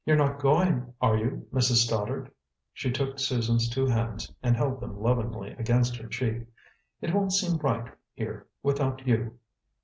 [0.03, 1.85] "You're not going, are you, Mrs.
[1.85, 2.31] Stoddard?"
[2.73, 6.47] She took Susan's two hands and held them lovingly against her cheek.
[7.01, 9.37] "It won't seem right here, without you."